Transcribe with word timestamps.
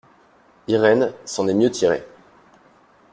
Irène 0.67 1.13
s’en 1.25 1.47
est 1.47 1.53
mieux 1.53 1.69
tirée. 1.69 2.03